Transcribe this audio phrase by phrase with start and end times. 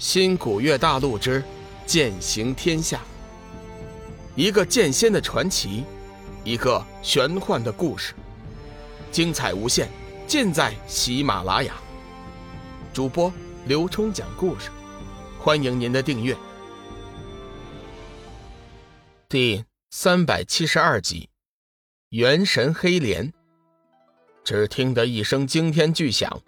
[0.00, 1.44] 新古月大陆之
[1.84, 3.02] 剑行天下，
[4.34, 5.84] 一个剑仙的传奇，
[6.42, 8.14] 一个玄幻的故事，
[9.12, 9.90] 精彩无限，
[10.26, 11.74] 尽在喜马拉雅。
[12.94, 13.30] 主播
[13.66, 14.70] 刘冲讲故事，
[15.38, 16.34] 欢迎您的订阅。
[19.28, 21.28] 第三百七十二集，
[22.08, 23.30] 元神黑莲。
[24.44, 26.40] 只听得一声惊天巨响。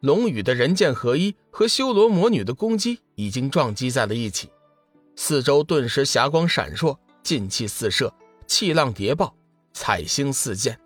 [0.00, 4.48] 龙宇的人剑合一和修罗魔女的攻击已经撞击在了一起，
[5.16, 8.12] 四周顿时霞光闪烁，劲气四射，
[8.46, 9.34] 气浪叠爆，
[9.72, 10.78] 彩星四溅。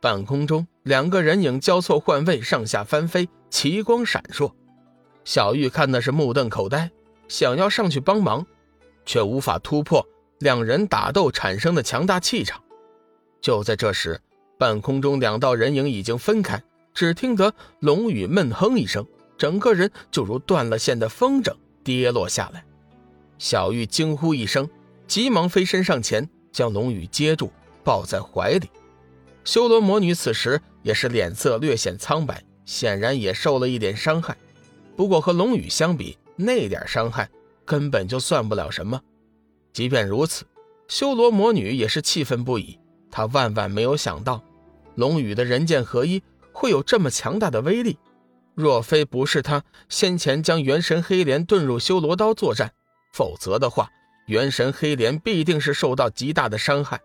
[0.00, 4.52] 半空中，两个人影交错换位，上下翻飞，奇光闪烁。
[5.24, 6.90] 小玉看的是目瞪口呆，
[7.28, 8.44] 想要上去帮忙，
[9.06, 10.04] 却无法突破
[10.40, 12.60] 两人打斗产生的强大气场。
[13.40, 14.20] 就在这时，
[14.58, 16.60] 半空中两道人影已经分开。
[16.94, 19.06] 只听得龙宇闷哼一声，
[19.38, 22.64] 整个人就如断了线的风筝跌落下来。
[23.38, 24.68] 小玉惊呼一声，
[25.06, 27.50] 急忙飞身上前，将龙宇接住，
[27.82, 28.68] 抱在怀里。
[29.44, 34.36] 修罗魔女此时也是脸色略显苍白，显然也受了一点伤害。
[34.94, 37.28] 不过和龙宇相比，那点伤害
[37.64, 39.00] 根本就算不了什么。
[39.72, 40.44] 即便如此，
[40.86, 42.78] 修罗魔女也是气愤不已。
[43.10, 44.44] 她万万没有想到，
[44.94, 46.22] 龙宇的人剑合一。
[46.52, 47.98] 会有这么强大的威力，
[48.54, 52.72] 若非不是他先前将元神黑莲遁入修罗刀作战，
[53.12, 53.90] 否则的话，
[54.26, 57.00] 元神黑莲必定是受到极大的伤害。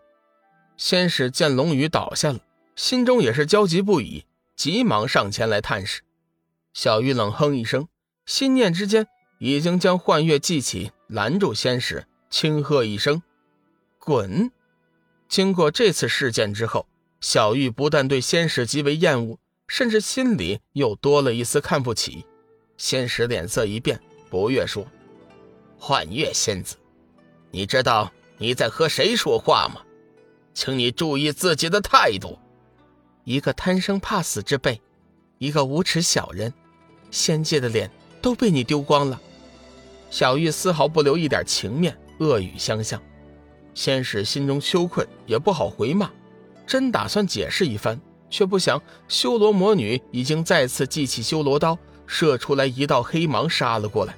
[0.76, 2.38] 先是见龙宇倒下了，
[2.76, 4.24] 心中也是焦急不已，
[4.54, 6.02] 急忙上前来探视。
[6.72, 7.88] 小玉冷哼一声，
[8.26, 9.06] 心念之间
[9.38, 13.22] 已经将幻月记起，拦住仙使，轻喝一声
[13.98, 14.52] ：“滚！”
[15.28, 16.86] 经过这次事件之后。
[17.20, 22.24] 小玉不但对仙使极为厌恶，甚至心里又多了一丝看不起。
[22.76, 24.86] 仙使脸色一变，不悦说
[25.76, 26.76] ：“幻月仙子，
[27.50, 29.82] 你知道你在和谁说话吗？
[30.54, 32.38] 请你注意自己的态度。
[33.24, 34.80] 一个贪生怕死之辈，
[35.38, 36.54] 一个无耻小人，
[37.10, 37.90] 仙界的脸
[38.22, 39.20] 都被你丢光了。”
[40.10, 43.02] 小玉丝毫不留一点情面，恶语相向。
[43.74, 46.10] 仙使心中羞愧，也不好回骂。
[46.68, 47.98] 真打算解释一番，
[48.28, 54.14] 却不想修罗魔女已经再次记起修罗刀，射出来一道黑芒杀了过来。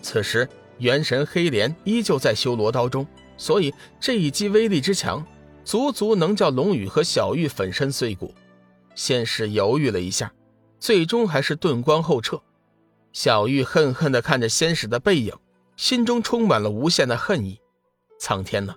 [0.00, 0.48] 此时
[0.78, 3.06] 元神黑莲依旧在修罗刀中，
[3.36, 5.22] 所以这一击威力之强，
[5.64, 8.34] 足足能叫龙宇和小玉粉身碎骨。
[8.94, 10.32] 先是犹豫了一下，
[10.80, 12.40] 最终还是遁光后撤。
[13.12, 15.34] 小玉恨恨地看着仙使的背影，
[15.76, 17.60] 心中充满了无限的恨意。
[18.18, 18.74] 苍天呐，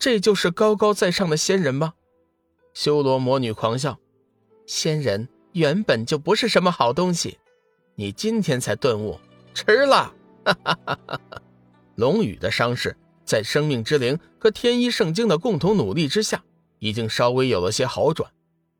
[0.00, 1.92] 这就是高高在上的仙人吗？
[2.72, 3.98] 修罗魔女狂笑
[4.66, 7.38] ：“仙人原本就不是什么好东西，
[7.94, 9.18] 你今天才顿悟，
[9.54, 10.14] 迟了。”
[10.44, 11.42] 哈哈哈哈哈
[11.96, 16.42] 龙宇的伤势在生命之灵和天一圣经的共同努力之下，
[16.78, 18.30] 已经稍微有了些好转。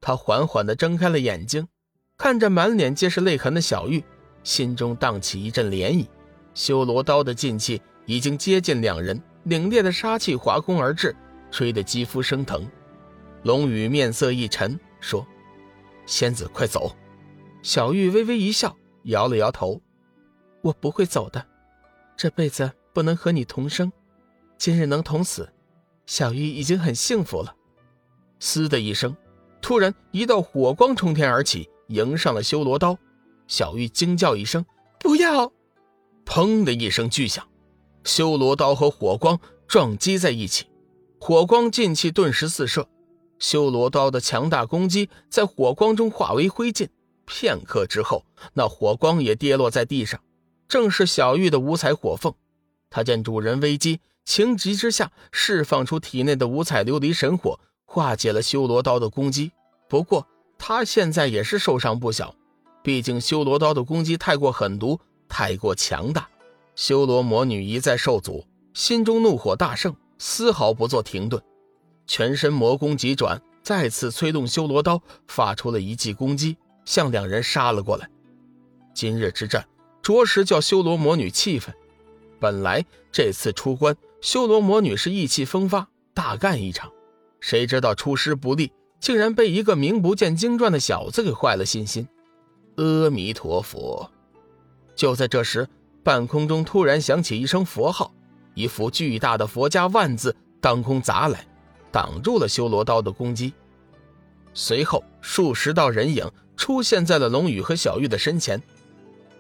[0.01, 1.69] 他缓缓地睁开了眼睛，
[2.17, 4.03] 看着满脸皆是泪痕的小玉，
[4.43, 6.07] 心中荡起一阵涟漪。
[6.55, 11.15] 修罗刀的劲气已经接近两人，凛冽的杀气划空而至，
[11.51, 12.67] 吹得肌肤生疼。
[13.43, 15.27] 龙宇面色一沉，说
[16.05, 16.95] ：“仙子，快走。”
[17.63, 19.81] 小玉微微一笑，摇了摇头
[20.63, 21.47] ：“我不会走的，
[22.17, 23.91] 这辈子不能和你同生，
[24.59, 25.51] 今日能同死，
[26.07, 27.55] 小玉已经很幸福了。”
[28.41, 29.17] 嘶的一声，
[29.61, 32.99] 突然一道火光冲天而起，迎上了修罗刀。
[33.47, 34.65] 小玉惊叫一声
[35.01, 35.53] ：“不要！”
[36.25, 37.47] 砰的一声巨响，
[38.05, 40.67] 修罗刀和火光撞击在一起，
[41.19, 42.89] 火光劲气顿时四射。
[43.41, 46.89] 修罗刀的强大攻击在火光中化为灰烬，
[47.25, 50.21] 片刻之后，那火光也跌落在地上。
[50.69, 52.33] 正是小玉的五彩火凤，
[52.91, 59.51] 他见主人危机，情急之下释放出体内的五彩琉璃神火，化解了修罗刀的攻击。
[59.89, 62.35] 不过他现在也是受伤不小，
[62.85, 66.29] 毕竟修罗刀的攻击太过狠毒，太过强大。
[66.77, 71.43] 修罗魔女一再受阻，心中怒火大盛，丝毫不做停顿。
[72.11, 78.11] 全身魔功急转，再次催动修罗刀，发出了一记攻击，向两人杀了过来。
[78.93, 79.65] 今日之战，
[80.03, 81.73] 着实叫修罗魔女气愤。
[82.41, 86.91] 本来这次出关，修罗魔女是意气风发，大干一场，
[87.39, 92.09] 谁知道出师不利，竟然被一个名不见经传的小子给坏了信心。
[92.75, 94.11] 阿弥陀佛！
[94.97, 95.69] 就在这时，
[96.03, 98.13] 半空中突然响起一声佛号，
[98.55, 101.47] 一幅巨大的佛家万字当空砸来。
[101.93, 103.53] 挡住了修罗刀的攻击，
[104.55, 108.63] 随后数十道人影出现在了龙宇和小玉的身前。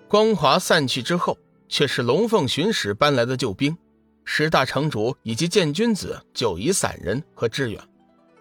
[0.08, 1.38] 光华散去之后，
[1.69, 3.76] 却是龙凤巡使搬来的救兵。
[4.25, 7.82] 十大城主以及剑君子九夷散人和志远。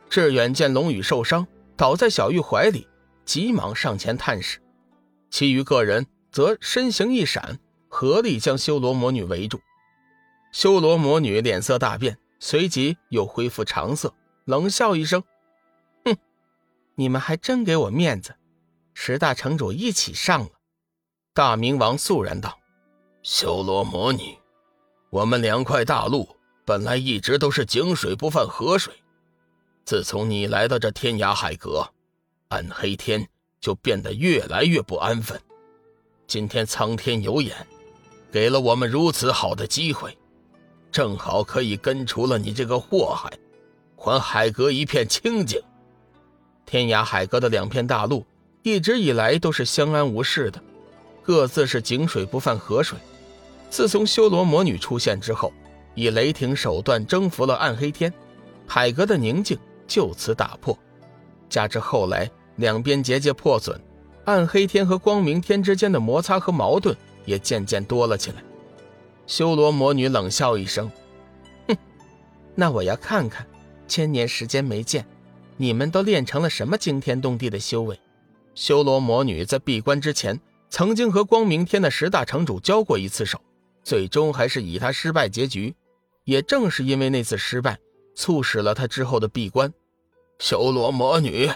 [0.09, 1.47] 志远见龙宇受伤，
[1.77, 2.87] 倒在小玉怀里，
[3.25, 4.59] 急忙上前探视。
[5.29, 9.59] 其余个人则身形一闪，合力将修罗魔女围住。
[10.51, 14.13] 修罗魔女脸色大变，随即又恢复常色，
[14.45, 15.23] 冷笑一声
[16.05, 16.17] ：“哼，
[16.95, 18.35] 你们还真给我面子。
[18.93, 20.49] 十大城主一起上了。”
[21.33, 22.59] 大明王肃然道
[23.23, 24.37] ：“修罗魔女。”
[25.11, 26.29] 我们两块大陆
[26.65, 28.93] 本来一直都是井水不犯河水，
[29.83, 31.91] 自从你来到这天涯海阁，
[32.49, 33.27] 暗黑天
[33.59, 35.41] 就变得越来越不安分。
[36.27, 37.65] 今天苍天有眼，
[38.31, 40.15] 给了我们如此好的机会，
[40.91, 43.31] 正好可以根除了你这个祸害，
[43.95, 45.61] 还海阁一片清净。
[46.65, 48.25] 天涯海阁的两片大陆
[48.63, 50.61] 一直以来都是相安无事的，
[51.23, 52.97] 各自是井水不犯河水。
[53.69, 55.53] 自从修罗魔女出现之后，
[55.95, 58.11] 以雷霆手段征服了暗黑天，
[58.67, 59.57] 海阁的宁静
[59.87, 60.77] 就此打破。
[61.49, 63.79] 加之后来两边结界破损，
[64.25, 66.95] 暗黑天和光明天之间的摩擦和矛盾
[67.25, 68.43] 也渐渐多了起来。
[69.29, 70.91] 修罗魔女冷笑一声
[71.69, 71.77] ：“哼，
[72.55, 73.45] 那我要看看，
[73.87, 75.05] 千年时间没见，
[75.55, 77.97] 你们都练成了什么惊天动地的修为。”
[78.55, 80.41] 修罗魔女在闭关之前，
[80.71, 83.39] 曾经和光明天的十大城主交过一次手。
[83.83, 85.75] 最终还是以他失败结局，
[86.23, 87.77] 也正是因为那次失败，
[88.15, 89.71] 促使了他之后的闭关。
[90.39, 91.51] 修罗魔女，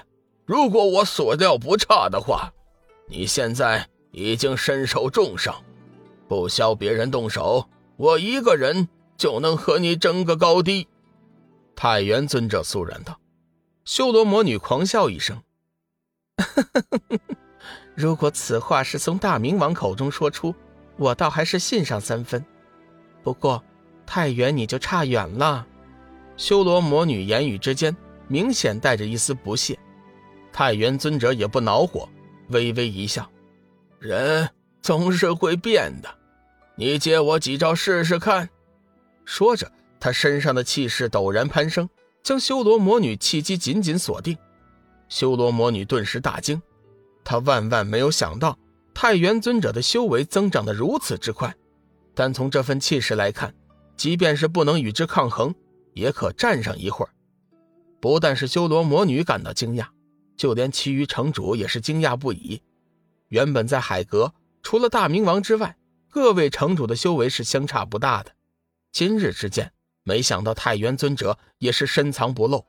[0.45, 2.53] 如果我所料不差的话，
[3.07, 5.55] 你现在已经身受重伤，
[6.27, 8.87] 不消别人动手，我一个人
[9.17, 10.87] 就能和你争个高低。
[11.75, 13.19] 太元尊者肃然道。
[13.85, 15.41] 修罗魔女狂笑一声
[17.95, 20.53] ：“如果此话是从大明王口中说出。”
[20.95, 22.45] 我倒还是信上三分，
[23.23, 23.63] 不过
[24.05, 25.65] 太原你就差远了。
[26.37, 27.97] 修罗魔女言语之间
[28.27, 29.77] 明显带着一丝不屑，
[30.51, 32.07] 太元尊者也不恼火，
[32.49, 33.27] 微微一笑
[33.97, 34.47] ：“人
[34.83, 36.15] 总是会变的，
[36.75, 38.47] 你借我几招试试看。”
[39.25, 41.89] 说着，他身上的气势陡然攀升，
[42.21, 44.38] 将修罗魔女气机紧紧锁定。
[45.07, 46.62] 修罗魔女顿时大惊，
[47.24, 48.57] 她万万没有想到。
[48.94, 51.56] 太元尊者的修为增长的如此之快，
[52.13, 53.56] 单从这份气势来看，
[53.97, 55.56] 即便是不能与之抗衡，
[55.94, 57.12] 也可战上一会儿。
[58.00, 59.88] 不但是修罗魔女感到惊讶，
[60.38, 62.62] 就连其余城主也是惊讶不已。
[63.30, 64.31] 原本在海阁，
[64.63, 65.77] 除了大明王之外，
[66.10, 68.31] 各位城主的修为是相差不大的。
[68.92, 69.71] 今日之见，
[70.04, 72.65] 没想到太元尊者也是深藏不露。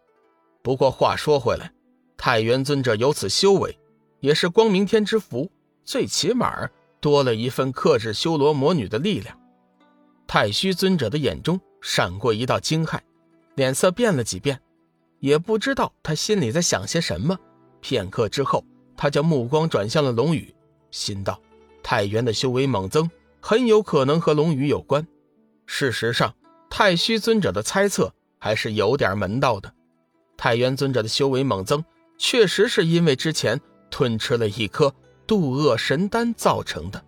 [0.62, 1.72] 不过话说回来，
[2.16, 3.78] 太元尊者有此修为，
[4.20, 5.50] 也是光明天之福。
[5.84, 6.68] 最起码
[7.00, 9.38] 多了一份克制修罗魔女的力量。
[10.26, 12.98] 太虚尊者的眼中闪过一道惊骇，
[13.54, 14.60] 脸色变了几变，
[15.20, 17.38] 也不知道他心里在想些什么。
[17.80, 18.64] 片刻之后，
[18.96, 20.54] 他将目光转向了龙宇，
[20.90, 21.38] 心道：
[21.84, 23.08] 太元的修为猛增，
[23.40, 25.06] 很有可能和龙宇有关。
[25.66, 26.34] 事实上，
[26.68, 29.72] 太虚尊者的猜测还是有点门道的。
[30.36, 31.84] 太元尊者的修为猛增，
[32.18, 33.60] 确实是因为之前
[33.90, 34.92] 吞吃了一颗。
[35.26, 37.02] 渡厄神丹造成的。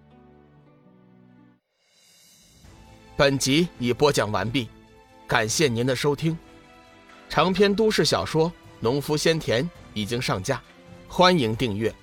[3.15, 4.71] 本集已播讲完毕，
[5.27, 6.37] 感谢您的收听。
[7.29, 8.49] 长篇都市小说
[8.81, 9.63] 《农夫先田》
[9.93, 10.63] 已经上架，
[11.07, 11.95] 欢迎订阅。